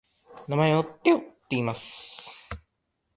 [0.47, 2.49] 名前をテョといいます。